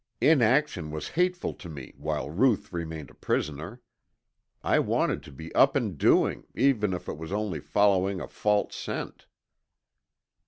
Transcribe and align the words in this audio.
Inaction 0.19 0.89
was 0.89 1.09
hateful 1.09 1.53
to 1.53 1.69
me 1.69 1.93
while 1.95 2.31
Ruth 2.31 2.73
remained 2.73 3.11
a 3.11 3.13
prisoner. 3.13 3.81
I 4.63 4.79
wanted 4.79 5.21
to 5.21 5.31
be 5.31 5.53
up 5.53 5.75
and 5.75 5.95
doing, 5.95 6.47
even 6.55 6.93
if 6.95 7.07
it 7.07 7.19
was 7.19 7.31
only 7.31 7.59
following 7.59 8.19
a 8.19 8.27
false 8.27 8.75
scent. 8.75 9.27